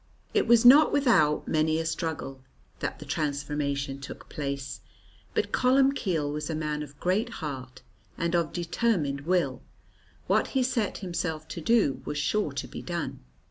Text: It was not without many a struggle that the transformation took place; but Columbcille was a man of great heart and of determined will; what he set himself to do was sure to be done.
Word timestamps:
It 0.33 0.47
was 0.47 0.65
not 0.65 0.91
without 0.91 1.47
many 1.47 1.77
a 1.79 1.85
struggle 1.85 2.41
that 2.79 2.97
the 2.97 3.05
transformation 3.05 4.01
took 4.01 4.29
place; 4.29 4.81
but 5.35 5.51
Columbcille 5.51 6.31
was 6.33 6.49
a 6.49 6.55
man 6.55 6.81
of 6.81 6.99
great 6.99 7.29
heart 7.33 7.83
and 8.17 8.33
of 8.35 8.51
determined 8.51 9.21
will; 9.27 9.61
what 10.25 10.47
he 10.57 10.63
set 10.63 10.97
himself 11.05 11.47
to 11.49 11.61
do 11.61 12.01
was 12.03 12.17
sure 12.17 12.51
to 12.51 12.67
be 12.67 12.81
done. 12.81 13.19